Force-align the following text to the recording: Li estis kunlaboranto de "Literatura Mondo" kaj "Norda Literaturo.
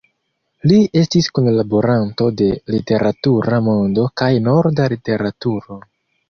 Li 0.69 0.77
estis 1.01 1.27
kunlaboranto 1.39 2.29
de 2.41 2.47
"Literatura 2.77 3.61
Mondo" 3.69 4.07
kaj 4.23 4.31
"Norda 4.49 4.89
Literaturo. 4.97 5.81